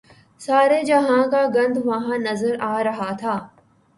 سارے 0.39 0.79
جہان 0.83 1.29
کا 1.31 1.41
گند 1.55 1.77
وہاں 1.85 2.17
نظر 2.17 2.53
آ 2.61 2.83
رہا 2.83 3.11
تھا۔ 3.19 3.35